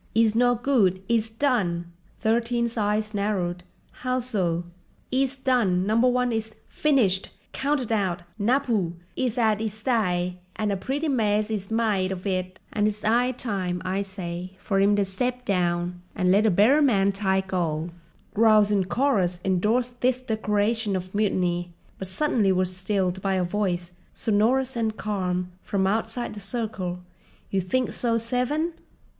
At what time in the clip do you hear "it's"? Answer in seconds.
12.87-13.03